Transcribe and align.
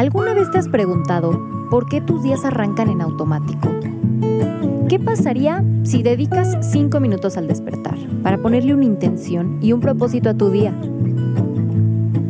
¿Alguna 0.00 0.32
vez 0.32 0.50
te 0.50 0.56
has 0.56 0.66
preguntado 0.66 1.38
por 1.70 1.86
qué 1.86 2.00
tus 2.00 2.22
días 2.22 2.46
arrancan 2.46 2.88
en 2.88 3.02
automático? 3.02 3.68
¿Qué 4.88 4.98
pasaría 4.98 5.62
si 5.82 6.02
dedicas 6.02 6.56
5 6.72 7.00
minutos 7.00 7.36
al 7.36 7.46
despertar 7.46 7.98
para 8.22 8.38
ponerle 8.38 8.72
una 8.72 8.86
intención 8.86 9.58
y 9.60 9.74
un 9.74 9.80
propósito 9.80 10.30
a 10.30 10.34
tu 10.34 10.48
día? 10.48 10.72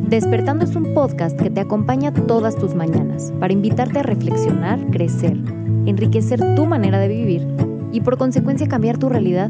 Despertando 0.08 0.64
es 0.64 0.74
un 0.74 0.94
podcast 0.94 1.40
que 1.40 1.48
te 1.48 1.60
acompaña 1.60 2.12
todas 2.12 2.56
tus 2.56 2.74
mañanas 2.74 3.32
para 3.38 3.52
invitarte 3.52 4.00
a 4.00 4.02
reflexionar, 4.02 4.84
crecer, 4.90 5.38
enriquecer 5.86 6.56
tu 6.56 6.66
manera 6.66 6.98
de 6.98 7.06
vivir 7.06 7.46
y 7.92 8.00
por 8.00 8.18
consecuencia 8.18 8.66
cambiar 8.66 8.98
tu 8.98 9.08
realidad. 9.08 9.48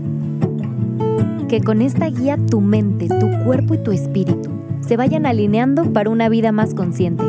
Que 1.49 1.63
con 1.63 1.81
esta 1.81 2.11
guía 2.11 2.37
tu 2.37 2.61
mente, 2.61 3.09
tu 3.09 3.31
cuerpo 3.47 3.73
y 3.73 3.79
tu 3.79 3.93
espíritu 3.93 4.51
se 4.83 4.99
vayan 4.99 5.25
alineando 5.25 5.91
para 5.95 6.11
una 6.11 6.29
vida 6.29 6.53
más 6.53 6.75
consciente. 6.75 7.25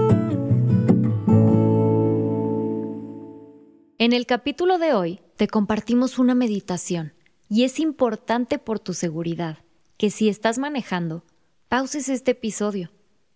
En 4.03 4.13
el 4.13 4.25
capítulo 4.25 4.79
de 4.79 4.95
hoy 4.95 5.19
te 5.35 5.47
compartimos 5.47 6.17
una 6.17 6.33
meditación 6.33 7.13
y 7.47 7.65
es 7.65 7.79
importante 7.79 8.57
por 8.57 8.79
tu 8.79 8.95
seguridad 8.95 9.59
que 9.97 10.09
si 10.09 10.27
estás 10.27 10.57
manejando, 10.57 11.23
pauses 11.67 12.09
este 12.09 12.31
episodio 12.31 12.89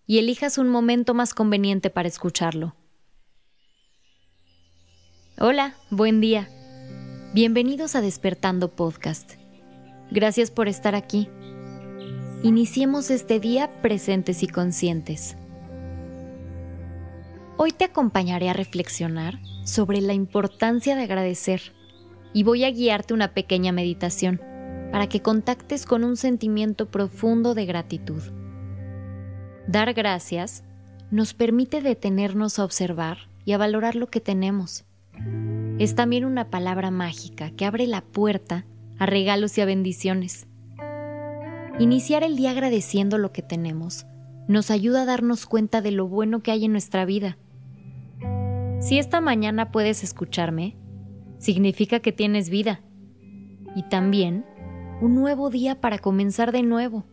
y 0.07 0.17
elijas 0.17 0.57
un 0.57 0.69
momento 0.69 1.13
más 1.13 1.35
conveniente 1.35 1.91
para 1.91 2.07
escucharlo. 2.07 2.75
Hola, 5.37 5.75
buen 5.91 6.19
día. 6.19 6.49
Bienvenidos 7.35 7.95
a 7.95 8.01
Despertando 8.01 8.75
Podcast. 8.75 9.33
Gracias 10.09 10.49
por 10.49 10.67
estar 10.67 10.95
aquí. 10.95 11.29
Iniciemos 12.41 13.11
este 13.11 13.39
día 13.39 13.83
presentes 13.83 14.41
y 14.41 14.47
conscientes. 14.47 15.37
Hoy 17.65 17.71
te 17.71 17.85
acompañaré 17.85 18.47
a 18.47 18.53
reflexionar 18.53 19.39
sobre 19.63 19.99
la 19.99 20.13
importancia 20.13 20.95
de 20.95 21.01
agradecer 21.01 21.73
y 22.31 22.43
voy 22.43 22.63
a 22.63 22.69
guiarte 22.69 23.15
una 23.15 23.33
pequeña 23.33 23.71
meditación 23.71 24.39
para 24.91 25.09
que 25.09 25.23
contactes 25.23 25.87
con 25.87 26.03
un 26.03 26.15
sentimiento 26.15 26.91
profundo 26.91 27.55
de 27.55 27.65
gratitud. 27.65 28.21
Dar 29.67 29.95
gracias 29.95 30.63
nos 31.09 31.33
permite 31.33 31.81
detenernos 31.81 32.59
a 32.59 32.65
observar 32.65 33.17
y 33.45 33.53
a 33.53 33.57
valorar 33.57 33.95
lo 33.95 34.11
que 34.11 34.21
tenemos. 34.21 34.85
Es 35.79 35.95
también 35.95 36.23
una 36.25 36.51
palabra 36.51 36.91
mágica 36.91 37.49
que 37.49 37.65
abre 37.65 37.87
la 37.87 38.01
puerta 38.01 38.67
a 38.99 39.07
regalos 39.07 39.57
y 39.57 39.61
a 39.61 39.65
bendiciones. 39.65 40.45
Iniciar 41.79 42.21
el 42.21 42.35
día 42.35 42.51
agradeciendo 42.51 43.17
lo 43.17 43.31
que 43.31 43.41
tenemos 43.41 44.05
nos 44.47 44.69
ayuda 44.69 45.01
a 45.01 45.05
darnos 45.05 45.47
cuenta 45.47 45.81
de 45.81 45.89
lo 45.89 46.07
bueno 46.07 46.43
que 46.43 46.51
hay 46.51 46.65
en 46.65 46.71
nuestra 46.71 47.05
vida 47.05 47.39
si 48.85 48.99
esta 48.99 49.19
mañana 49.19 49.71
puedes 49.71 50.03
escucharme, 50.03 50.77
significa 51.39 52.01
que 52.01 52.11
tienes 52.11 52.51
vida 52.51 52.81
y 53.75 53.81
también 53.89 54.45
un 55.01 55.15
nuevo 55.15 55.49
día 55.49 55.81
para 55.81 55.97
comenzar 55.97 56.51
de 56.51 56.61
nuevo. 56.61 57.03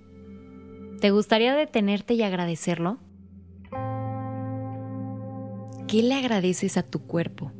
¿Te 1.01 1.11
gustaría 1.11 1.55
detenerte 1.55 2.13
y 2.13 2.23
agradecerlo? 2.23 2.99
¿Qué 5.89 6.03
le 6.03 6.15
agradeces 6.15 6.77
a 6.77 6.83
tu 6.83 7.07
cuerpo? 7.07 7.53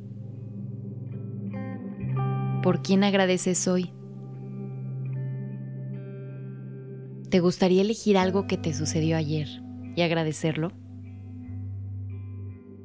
¿Por 2.63 2.83
quién 2.83 3.05
agradeces 3.05 3.67
hoy? 3.67 3.95
¿Te 7.31 7.41
gustaría 7.41 7.81
elegir 7.81 8.19
algo 8.19 8.47
que 8.47 8.59
te 8.59 8.75
sucedió 8.75 9.17
ayer 9.17 9.49
y 9.97 10.03
agradecerlo? 10.03 10.82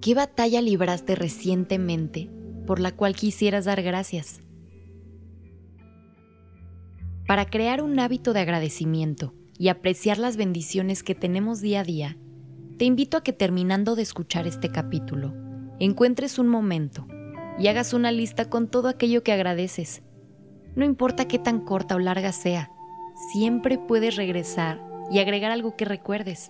¿Qué 0.08 0.16
batalla 0.16 0.62
libraste 0.62 1.16
recientemente 1.16 2.30
por 2.66 2.80
la 2.80 2.94
cual 2.94 3.14
quisieras 3.14 3.66
dar 3.66 3.82
gracias? 3.82 4.40
Para 7.28 7.44
crear 7.48 7.82
un 7.82 8.00
hábito 8.00 8.32
de 8.32 8.40
agradecimiento 8.40 9.34
y 9.60 9.68
apreciar 9.68 10.18
las 10.18 10.38
bendiciones 10.38 11.04
que 11.04 11.14
tenemos 11.14 11.60
día 11.60 11.82
a 11.82 11.84
día, 11.84 12.18
te 12.78 12.86
invito 12.86 13.18
a 13.18 13.22
que 13.22 13.34
terminando 13.34 13.98
de 13.98 14.04
escuchar 14.04 14.48
este 14.48 14.70
capítulo, 14.70 15.34
encuentres 15.78 16.40
un 16.40 16.48
momento 16.48 17.06
y 17.60 17.68
hagas 17.68 17.94
una 17.94 18.14
lista 18.14 18.50
con 18.50 18.70
todo 18.70 18.88
aquello 18.88 19.24
que 19.24 19.34
agradeces. 19.34 20.04
No 20.78 20.86
importa 20.86 21.28
qué 21.28 21.38
tan 21.38 21.60
corta 21.60 21.98
o 21.98 22.00
larga 22.00 22.32
sea, 22.32 22.72
siempre 23.34 23.78
puedes 23.78 24.16
regresar 24.16 24.82
y 25.12 25.20
agregar 25.20 25.52
algo 25.52 25.76
que 25.76 25.84
recuerdes 25.84 26.50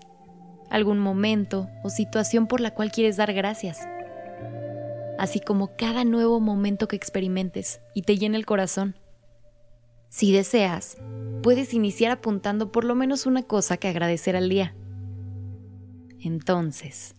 algún 0.69 0.99
momento 0.99 1.69
o 1.83 1.89
situación 1.89 2.47
por 2.47 2.59
la 2.59 2.73
cual 2.73 2.91
quieres 2.91 3.17
dar 3.17 3.33
gracias, 3.33 3.79
así 5.17 5.39
como 5.39 5.75
cada 5.75 6.03
nuevo 6.03 6.39
momento 6.39 6.87
que 6.87 6.95
experimentes 6.95 7.81
y 7.93 8.03
te 8.03 8.17
llene 8.17 8.37
el 8.37 8.45
corazón. 8.45 8.95
Si 10.09 10.31
deseas, 10.31 10.97
puedes 11.43 11.73
iniciar 11.73 12.11
apuntando 12.11 12.71
por 12.71 12.85
lo 12.85 12.95
menos 12.95 13.25
una 13.25 13.43
cosa 13.43 13.77
que 13.77 13.87
agradecer 13.87 14.35
al 14.35 14.49
día. 14.49 14.75
Entonces, 16.19 17.15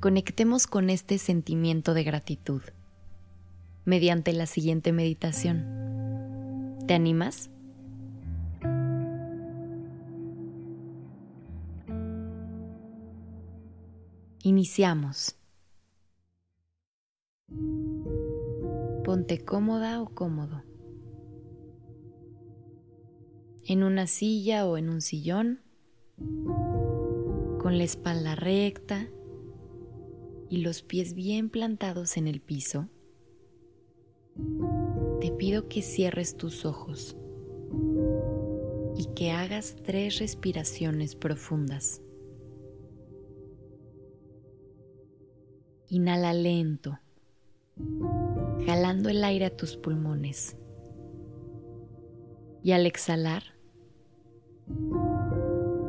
conectemos 0.00 0.66
con 0.66 0.90
este 0.90 1.18
sentimiento 1.18 1.94
de 1.94 2.04
gratitud 2.04 2.62
mediante 3.84 4.32
la 4.32 4.46
siguiente 4.46 4.92
meditación. 4.92 6.76
¿Te 6.86 6.94
animas? 6.94 7.50
Iniciamos. 14.42 15.36
Ponte 19.04 19.44
cómoda 19.44 20.00
o 20.00 20.14
cómodo. 20.14 20.62
En 23.66 23.82
una 23.82 24.06
silla 24.06 24.66
o 24.66 24.78
en 24.78 24.88
un 24.88 25.02
sillón, 25.02 25.60
con 26.16 27.76
la 27.76 27.84
espalda 27.84 28.34
recta 28.34 29.08
y 30.48 30.62
los 30.62 30.80
pies 30.80 31.12
bien 31.12 31.50
plantados 31.50 32.16
en 32.16 32.26
el 32.26 32.40
piso, 32.40 32.88
te 35.20 35.32
pido 35.32 35.68
que 35.68 35.82
cierres 35.82 36.38
tus 36.38 36.64
ojos 36.64 37.14
y 38.96 39.04
que 39.14 39.32
hagas 39.32 39.76
tres 39.82 40.18
respiraciones 40.18 41.14
profundas. 41.14 42.00
Inhala 45.92 46.32
lento, 46.32 47.00
jalando 48.64 49.08
el 49.08 49.24
aire 49.24 49.46
a 49.46 49.56
tus 49.56 49.76
pulmones. 49.76 50.56
Y 52.62 52.70
al 52.70 52.86
exhalar, 52.86 53.42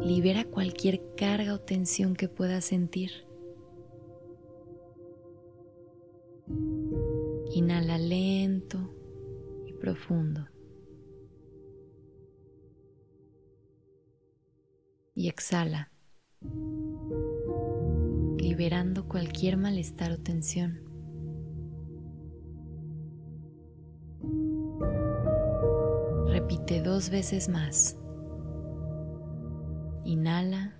libera 0.01 0.45
cualquier 0.45 1.13
carga 1.15 1.53
o 1.53 1.59
tensión 1.59 2.15
que 2.15 2.27
puedas 2.27 2.65
sentir. 2.65 3.11
Inhala 7.53 7.99
lento 7.99 8.79
y 9.67 9.73
profundo. 9.73 10.47
Y 15.13 15.29
exhala 15.29 15.91
liberando 18.51 19.07
cualquier 19.07 19.55
malestar 19.55 20.11
o 20.11 20.17
tensión. 20.17 20.81
Repite 26.27 26.81
dos 26.81 27.09
veces 27.09 27.47
más. 27.47 27.97
Inhala. 30.03 30.75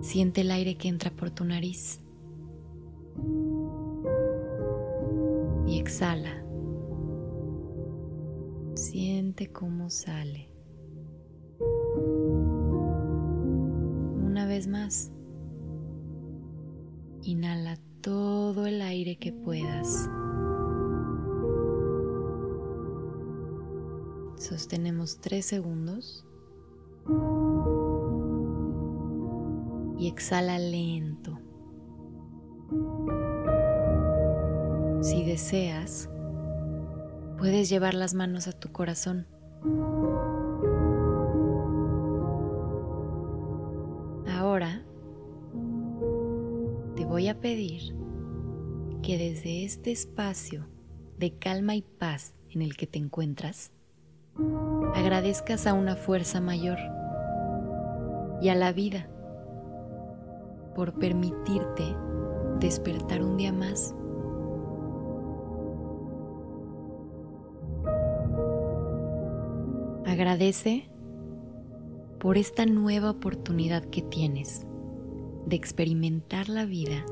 Siente 0.00 0.42
el 0.42 0.52
aire 0.52 0.76
que 0.76 0.86
entra 0.86 1.10
por 1.10 1.32
tu 1.32 1.44
nariz. 1.44 1.98
Y 5.66 5.80
exhala. 5.80 6.44
Siente 8.76 9.50
cómo 9.50 9.90
sale. 9.90 10.55
Más. 14.66 15.12
Inhala 17.22 17.76
todo 18.00 18.66
el 18.66 18.80
aire 18.80 19.18
que 19.18 19.32
puedas. 19.32 20.08
Sostenemos 24.38 25.20
tres 25.20 25.44
segundos. 25.44 26.26
Y 29.98 30.08
exhala 30.08 30.58
lento. 30.58 31.38
Si 35.02 35.24
deseas, 35.24 36.08
puedes 37.38 37.68
llevar 37.68 37.92
las 37.94 38.14
manos 38.14 38.48
a 38.48 38.52
tu 38.52 38.72
corazón 38.72 39.26
a 47.28 47.40
pedir 47.40 47.94
que 49.02 49.18
desde 49.18 49.64
este 49.64 49.92
espacio 49.92 50.68
de 51.18 51.38
calma 51.38 51.74
y 51.74 51.82
paz 51.82 52.34
en 52.50 52.62
el 52.62 52.76
que 52.76 52.86
te 52.86 52.98
encuentras, 52.98 53.72
agradezcas 54.94 55.66
a 55.66 55.74
una 55.74 55.96
fuerza 55.96 56.40
mayor 56.40 56.78
y 58.42 58.48
a 58.48 58.54
la 58.54 58.72
vida 58.72 59.08
por 60.74 60.98
permitirte 60.98 61.84
despertar 62.60 63.22
un 63.22 63.36
día 63.36 63.52
más. 63.52 63.94
Agradece 70.04 70.90
por 72.20 72.38
esta 72.38 72.66
nueva 72.66 73.10
oportunidad 73.10 73.84
que 73.84 74.02
tienes 74.02 74.66
de 75.46 75.56
experimentar 75.56 76.48
la 76.48 76.64
vida 76.64 77.04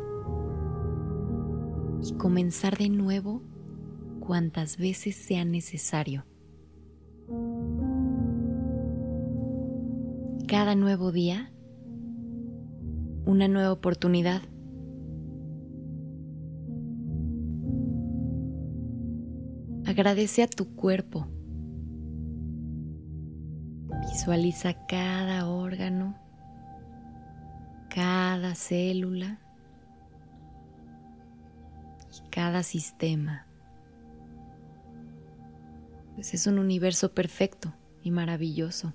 y 2.04 2.14
comenzar 2.14 2.76
de 2.76 2.90
nuevo 2.90 3.42
cuantas 4.20 4.76
veces 4.76 5.16
sea 5.16 5.44
necesario. 5.44 6.26
Cada 10.46 10.74
nuevo 10.74 11.12
día, 11.12 11.52
una 13.24 13.48
nueva 13.48 13.72
oportunidad. 13.72 14.42
Agradece 19.86 20.42
a 20.42 20.46
tu 20.46 20.74
cuerpo. 20.74 21.26
Visualiza 24.10 24.86
cada 24.86 25.48
órgano, 25.48 26.16
cada 27.88 28.54
célula 28.54 29.43
cada 32.30 32.62
sistema. 32.62 33.46
Pues 36.14 36.34
es 36.34 36.46
un 36.46 36.58
universo 36.58 37.12
perfecto 37.12 37.74
y 38.02 38.10
maravilloso. 38.10 38.92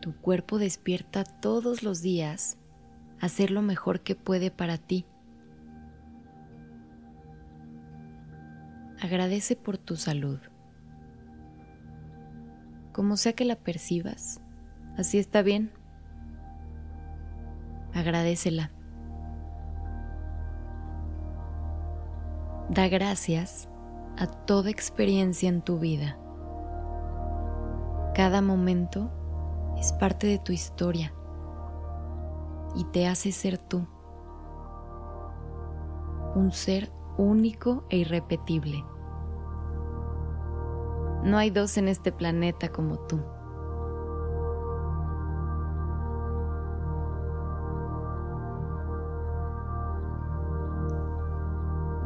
Tu 0.00 0.16
cuerpo 0.16 0.58
despierta 0.58 1.24
todos 1.24 1.82
los 1.82 2.00
días 2.00 2.56
a 3.20 3.26
hacer 3.26 3.50
lo 3.50 3.60
mejor 3.60 4.00
que 4.00 4.14
puede 4.14 4.50
para 4.50 4.78
ti. 4.78 5.04
Agradece 9.02 9.56
por 9.56 9.76
tu 9.76 9.96
salud. 9.96 10.38
Como 12.92 13.16
sea 13.16 13.34
que 13.34 13.44
la 13.44 13.56
percibas, 13.56 14.40
así 14.96 15.18
está 15.18 15.42
bien. 15.42 15.70
Agradecela. 17.92 18.70
Da 22.70 22.86
gracias 22.86 23.68
a 24.16 24.28
toda 24.28 24.70
experiencia 24.70 25.48
en 25.48 25.60
tu 25.60 25.80
vida. 25.80 26.16
Cada 28.14 28.42
momento 28.42 29.10
es 29.76 29.92
parte 29.92 30.28
de 30.28 30.38
tu 30.38 30.52
historia 30.52 31.12
y 32.76 32.84
te 32.84 33.08
hace 33.08 33.32
ser 33.32 33.58
tú, 33.58 33.88
un 36.36 36.52
ser 36.52 36.92
único 37.18 37.82
e 37.88 37.96
irrepetible. 37.96 38.84
No 41.24 41.38
hay 41.38 41.50
dos 41.50 41.76
en 41.76 41.88
este 41.88 42.12
planeta 42.12 42.68
como 42.68 43.00
tú. 43.00 43.18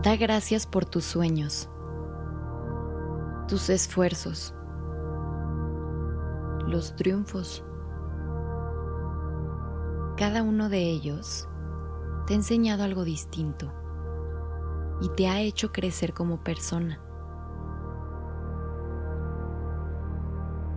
Da 0.05 0.17
gracias 0.17 0.67
por 0.67 0.85
tus 0.85 1.03
sueños, 1.03 1.71
tus 3.49 3.71
esfuerzos, 3.71 4.55
los 6.67 6.95
triunfos. 6.95 7.65
Cada 10.19 10.43
uno 10.43 10.69
de 10.69 10.91
ellos 10.91 11.49
te 12.27 12.35
ha 12.35 12.37
enseñado 12.37 12.85
algo 12.85 13.05
distinto 13.05 13.73
y 15.01 15.09
te 15.09 15.27
ha 15.27 15.41
hecho 15.41 15.73
crecer 15.73 16.13
como 16.13 16.45
persona. 16.45 17.01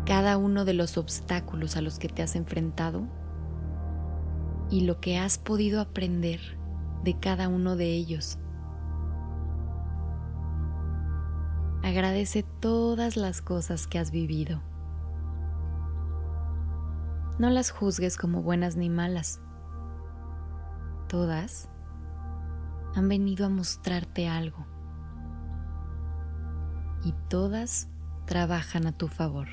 Cada 0.06 0.38
uno 0.38 0.64
de 0.64 0.74
los 0.74 0.98
obstáculos 0.98 1.76
a 1.76 1.82
los 1.82 2.00
que 2.00 2.08
te 2.08 2.24
has 2.24 2.38
enfrentado 2.38 3.04
y 4.70 4.86
lo 4.86 5.02
que 5.02 5.18
has 5.18 5.38
podido 5.38 5.82
aprender 5.82 6.40
de 7.04 7.20
cada 7.20 7.50
uno 7.50 7.76
de 7.76 7.88
ellos. 7.88 8.40
Agradece 11.84 12.44
todas 12.60 13.18
las 13.18 13.42
cosas 13.42 13.88
que 13.88 14.00
has 14.00 14.12
vivido. 14.12 14.62
No 17.40 17.50
las 17.50 17.72
juzgues 17.72 18.18
como 18.18 18.42
buenas 18.42 18.76
ni 18.76 18.90
malas. 18.90 19.40
Todas 21.08 21.70
han 22.96 23.08
venido 23.08 23.46
a 23.46 23.50
mostrarte 23.50 24.28
algo. 24.28 24.66
Y 27.04 27.14
todas 27.30 27.88
trabajan 28.26 28.88
a 28.88 28.92
tu 28.92 29.08
favor. 29.08 29.48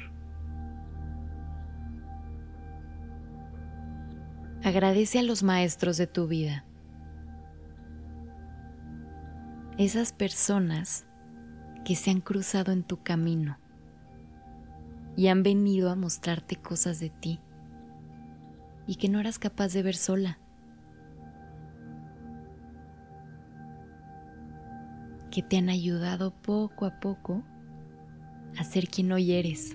Agradece 4.64 5.18
a 5.18 5.22
los 5.22 5.42
maestros 5.42 5.98
de 5.98 6.06
tu 6.06 6.26
vida. 6.26 6.64
Esas 9.76 10.12
personas 10.12 11.06
que 11.84 11.94
se 11.94 12.10
han 12.10 12.20
cruzado 12.20 12.72
en 12.72 12.82
tu 12.82 13.02
camino 13.02 13.58
y 15.16 15.28
han 15.28 15.42
venido 15.42 15.90
a 15.90 15.96
mostrarte 15.96 16.56
cosas 16.56 16.98
de 16.98 17.10
ti 17.10 17.40
y 18.86 18.96
que 18.96 19.08
no 19.08 19.20
eras 19.20 19.38
capaz 19.38 19.72
de 19.72 19.82
ver 19.82 19.96
sola. 19.96 20.38
Que 25.30 25.42
te 25.42 25.56
han 25.56 25.68
ayudado 25.68 26.32
poco 26.42 26.86
a 26.86 27.00
poco 27.00 27.42
a 28.58 28.64
ser 28.64 28.88
quien 28.88 29.12
hoy 29.12 29.32
eres. 29.32 29.74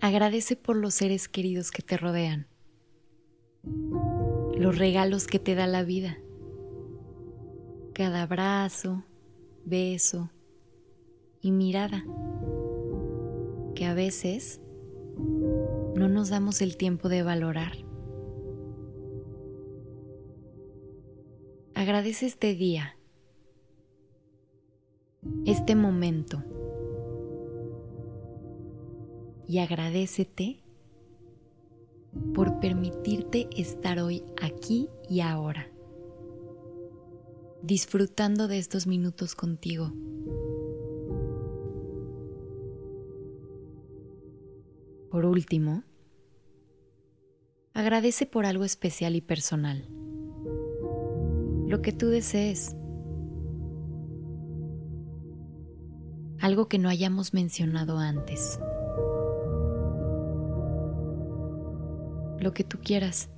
Agradece 0.00 0.56
por 0.56 0.76
los 0.76 0.94
seres 0.94 1.28
queridos 1.28 1.70
que 1.70 1.82
te 1.82 1.96
rodean, 1.96 2.46
los 4.56 4.78
regalos 4.78 5.26
que 5.26 5.38
te 5.38 5.54
da 5.54 5.66
la 5.66 5.82
vida, 5.82 6.16
cada 7.92 8.22
abrazo, 8.22 9.04
beso 9.64 10.30
y 11.40 11.52
mirada 11.52 12.04
que 13.74 13.86
a 13.86 13.94
veces 13.94 14.60
no 15.94 16.08
nos 16.08 16.28
damos 16.28 16.60
el 16.62 16.76
tiempo 16.76 17.08
de 17.08 17.22
valorar. 17.22 17.72
Agradece 21.74 22.26
este 22.26 22.54
día, 22.54 22.96
este 25.46 25.74
momento 25.74 26.42
y 29.46 29.58
agradecete 29.58 30.62
por 32.34 32.60
permitirte 32.60 33.48
estar 33.56 33.98
hoy 33.98 34.22
aquí 34.40 34.88
y 35.08 35.20
ahora, 35.20 35.69
disfrutando 37.62 38.48
de 38.48 38.58
estos 38.58 38.86
minutos 38.86 39.34
contigo. 39.34 39.92
Por 45.10 45.24
último, 45.24 45.82
agradece 47.74 48.26
por 48.26 48.46
algo 48.46 48.64
especial 48.64 49.16
y 49.16 49.20
personal. 49.20 49.88
Lo 51.66 51.82
que 51.82 51.92
tú 51.92 52.08
desees. 52.08 52.76
Algo 56.40 56.68
que 56.68 56.78
no 56.78 56.88
hayamos 56.88 57.34
mencionado 57.34 57.98
antes. 57.98 58.58
Lo 62.38 62.54
que 62.54 62.64
tú 62.64 62.78
quieras. 62.82 63.28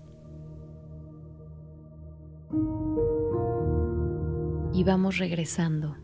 Y 4.72 4.84
vamos 4.84 5.18
regresando. 5.18 5.96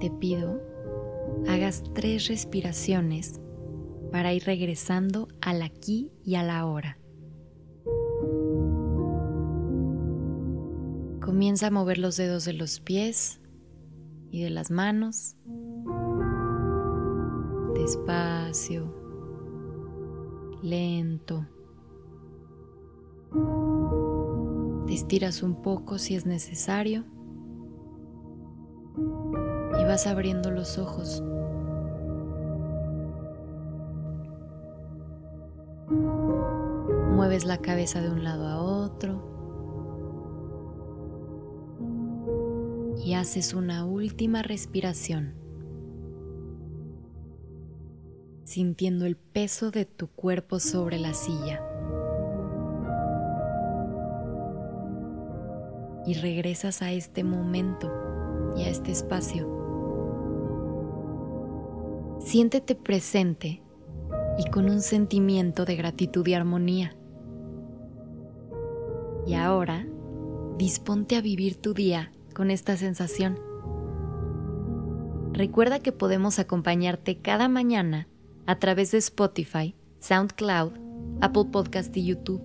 Te 0.00 0.10
pido 0.10 0.60
hagas 1.48 1.82
tres 1.94 2.28
respiraciones 2.28 3.40
para 4.10 4.32
ir 4.32 4.44
regresando 4.44 5.28
al 5.40 5.62
aquí 5.62 6.10
y 6.24 6.36
a 6.36 6.42
la 6.42 6.66
hora. 6.66 6.98
Comienza 11.20 11.68
a 11.68 11.70
mover 11.70 11.98
los 11.98 12.16
dedos 12.16 12.44
de 12.44 12.52
los 12.52 12.80
pies 12.80 13.40
y 14.30 14.42
de 14.42 14.50
las 14.50 14.70
manos. 14.70 15.36
despacio, 17.74 18.92
lento. 20.62 21.46
Estiras 24.96 25.42
un 25.42 25.60
poco 25.60 25.98
si 25.98 26.14
es 26.14 26.24
necesario 26.24 27.04
y 29.78 29.84
vas 29.84 30.06
abriendo 30.06 30.50
los 30.50 30.78
ojos. 30.78 31.22
Mueves 37.14 37.44
la 37.44 37.58
cabeza 37.58 38.00
de 38.00 38.10
un 38.10 38.24
lado 38.24 38.46
a 38.48 38.58
otro. 38.62 39.34
Y 43.04 43.14
haces 43.14 43.52
una 43.52 43.84
última 43.84 44.42
respiración, 44.42 45.34
sintiendo 48.44 49.04
el 49.04 49.16
peso 49.16 49.70
de 49.70 49.84
tu 49.84 50.08
cuerpo 50.08 50.58
sobre 50.58 50.98
la 50.98 51.12
silla. 51.12 51.62
Y 56.06 56.14
regresas 56.14 56.82
a 56.82 56.92
este 56.92 57.24
momento 57.24 57.92
y 58.56 58.62
a 58.62 58.68
este 58.68 58.92
espacio. 58.92 59.56
Siéntete 62.20 62.74
presente 62.74 63.62
y 64.38 64.50
con 64.50 64.70
un 64.70 64.80
sentimiento 64.80 65.64
de 65.64 65.76
gratitud 65.76 66.26
y 66.26 66.34
armonía. 66.34 66.96
Y 69.26 69.34
ahora, 69.34 69.86
disponte 70.56 71.16
a 71.16 71.20
vivir 71.20 71.56
tu 71.56 71.74
día 71.74 72.12
con 72.34 72.50
esta 72.50 72.76
sensación. 72.76 73.38
Recuerda 75.32 75.80
que 75.80 75.92
podemos 75.92 76.38
acompañarte 76.38 77.18
cada 77.18 77.48
mañana 77.48 78.08
a 78.46 78.58
través 78.58 78.92
de 78.92 78.98
Spotify, 78.98 79.74
SoundCloud, 80.00 80.72
Apple 81.20 81.46
Podcast 81.50 81.96
y 81.96 82.06
YouTube. 82.06 82.42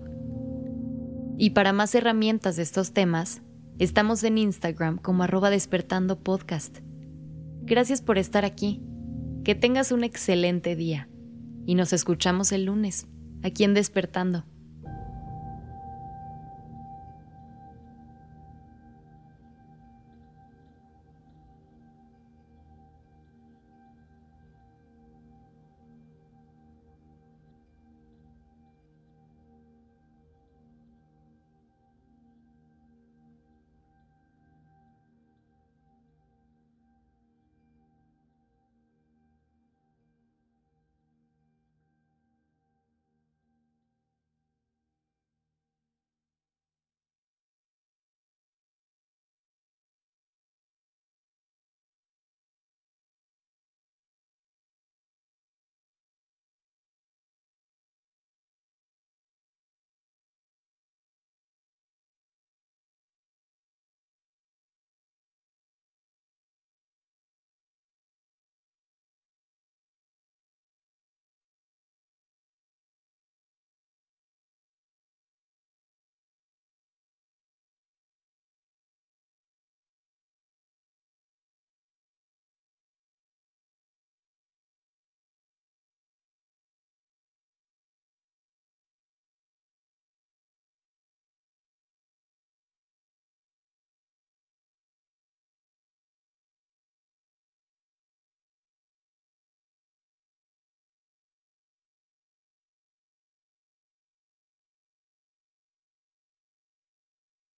Y 1.38 1.50
para 1.50 1.72
más 1.72 1.94
herramientas 1.94 2.56
de 2.56 2.62
estos 2.62 2.92
temas, 2.92 3.40
estamos 3.78 4.24
en 4.24 4.38
Instagram 4.38 4.98
como 4.98 5.22
arroba 5.22 5.50
despertando 5.50 6.20
podcast. 6.20 6.78
Gracias 7.62 8.02
por 8.02 8.18
estar 8.18 8.44
aquí. 8.44 8.82
Que 9.44 9.54
tengas 9.54 9.90
un 9.90 10.04
excelente 10.04 10.76
día 10.76 11.08
y 11.66 11.74
nos 11.74 11.92
escuchamos 11.92 12.52
el 12.52 12.66
lunes, 12.66 13.08
aquí 13.42 13.64
en 13.64 13.74
Despertando. 13.74 14.44